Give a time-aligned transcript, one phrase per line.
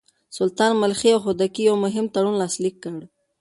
[0.37, 2.97] سلطان ملخي او خودکي يو مهم تړون لاسليک کړ.